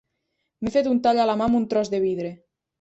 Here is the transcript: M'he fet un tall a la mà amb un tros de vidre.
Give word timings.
M'he 0.63 0.73
fet 0.77 0.89
un 0.93 1.03
tall 1.09 1.23
a 1.25 1.29
la 1.33 1.37
mà 1.43 1.47
amb 1.51 1.61
un 1.61 1.71
tros 1.77 1.95
de 1.95 2.03
vidre. 2.11 2.37